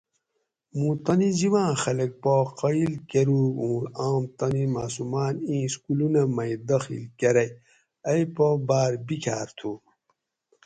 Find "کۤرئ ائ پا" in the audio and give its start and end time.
7.19-8.47